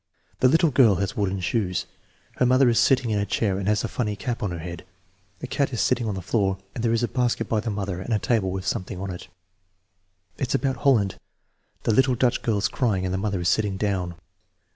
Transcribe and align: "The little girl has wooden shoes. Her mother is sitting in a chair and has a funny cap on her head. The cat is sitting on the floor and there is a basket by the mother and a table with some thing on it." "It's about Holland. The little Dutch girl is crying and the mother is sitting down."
"The 0.39 0.47
little 0.47 0.71
girl 0.71 0.95
has 0.95 1.15
wooden 1.15 1.41
shoes. 1.41 1.85
Her 2.37 2.45
mother 2.47 2.67
is 2.69 2.79
sitting 2.79 3.11
in 3.11 3.19
a 3.19 3.25
chair 3.27 3.59
and 3.59 3.67
has 3.67 3.83
a 3.83 3.87
funny 3.87 4.15
cap 4.15 4.41
on 4.41 4.49
her 4.49 4.57
head. 4.57 4.83
The 5.41 5.45
cat 5.47 5.71
is 5.73 5.79
sitting 5.79 6.07
on 6.07 6.15
the 6.15 6.23
floor 6.23 6.57
and 6.73 6.83
there 6.83 6.91
is 6.91 7.03
a 7.03 7.07
basket 7.07 7.47
by 7.47 7.59
the 7.59 7.69
mother 7.69 8.01
and 8.01 8.11
a 8.11 8.17
table 8.17 8.49
with 8.49 8.65
some 8.65 8.83
thing 8.83 8.99
on 8.99 9.11
it." 9.11 9.27
"It's 10.39 10.55
about 10.55 10.77
Holland. 10.77 11.19
The 11.83 11.93
little 11.93 12.15
Dutch 12.15 12.41
girl 12.41 12.57
is 12.57 12.67
crying 12.67 13.05
and 13.05 13.13
the 13.13 13.19
mother 13.19 13.41
is 13.41 13.49
sitting 13.49 13.77
down." 13.77 14.15